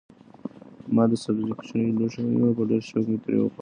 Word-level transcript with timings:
ما 0.95 1.03
د 1.09 1.13
سبزیو 1.23 1.57
کوچنی 1.59 1.95
لوښی 1.97 2.21
ونیو 2.23 2.47
او 2.49 2.57
په 2.57 2.63
ډېر 2.69 2.81
شوق 2.89 3.05
مې 3.09 3.17
ترې 3.23 3.37
وخوړل. 3.41 3.59